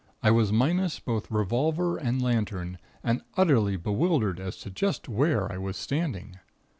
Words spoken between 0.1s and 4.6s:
I was minus both revolver and lantern, and utterly bewildered as